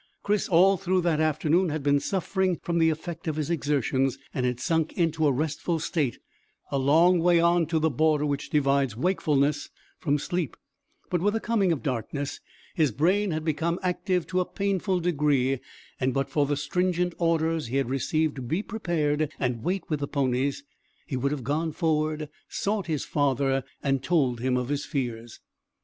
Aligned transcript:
Chris 0.23 0.49
all 0.49 0.77
through 0.77 0.99
that 0.99 1.19
afternoon 1.19 1.69
had 1.69 1.83
been 1.83 1.99
suffering 1.99 2.57
from 2.63 2.79
the 2.79 2.89
effect 2.89 3.27
of 3.27 3.35
his 3.35 3.51
exertions, 3.51 4.17
and 4.33 4.47
had 4.47 4.59
sunk 4.59 4.93
into 4.93 5.27
a 5.27 5.31
restful 5.31 5.77
state 5.77 6.17
a 6.71 6.79
long 6.79 7.19
way 7.19 7.39
on 7.39 7.67
to 7.67 7.77
the 7.77 7.87
border 7.91 8.25
which 8.25 8.49
divides 8.49 8.97
wakefulness 8.97 9.69
from 9.99 10.17
sleep; 10.17 10.57
but 11.11 11.21
with 11.21 11.35
the 11.35 11.39
coming 11.39 11.71
of 11.71 11.83
darkness 11.83 12.39
his 12.73 12.91
brain 12.91 13.29
had 13.29 13.45
become 13.45 13.77
active 13.83 14.25
to 14.25 14.39
a 14.39 14.43
painful 14.51 14.99
degree, 14.99 15.59
and 15.99 16.15
but 16.15 16.31
for 16.31 16.47
the 16.47 16.57
stringent 16.57 17.13
orders 17.19 17.67
he 17.67 17.75
had 17.77 17.87
received 17.87 18.35
to 18.37 18.41
be 18.41 18.63
prepared 18.63 19.31
and 19.39 19.61
wait 19.61 19.83
with 19.87 19.99
the 19.99 20.07
ponies, 20.07 20.63
he 21.05 21.15
would 21.15 21.31
have 21.31 21.43
gone 21.43 21.71
forward, 21.71 22.27
sought 22.49 22.87
his 22.87 23.05
father, 23.05 23.63
and 23.83 24.01
told 24.01 24.39
him 24.39 24.57
of 24.57 24.69
his 24.69 24.83
fears. 24.83 25.41